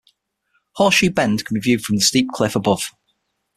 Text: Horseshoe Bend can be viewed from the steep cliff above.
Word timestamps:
Horseshoe 0.77 1.11
Bend 1.11 1.45
can 1.45 1.53
be 1.53 1.59
viewed 1.59 1.83
from 1.83 1.97
the 1.97 2.01
steep 2.01 2.29
cliff 2.33 2.55
above. 2.55 2.89